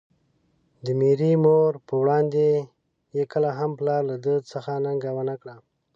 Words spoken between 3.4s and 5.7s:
هم پلار له ده څخه ننګه ونکړه.